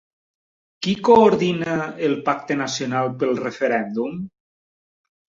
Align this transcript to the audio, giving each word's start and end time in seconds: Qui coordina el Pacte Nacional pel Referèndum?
Qui 0.85 0.93
coordina 1.09 1.75
el 2.07 2.15
Pacte 2.29 2.57
Nacional 2.61 3.11
pel 3.25 3.37
Referèndum? 3.41 4.17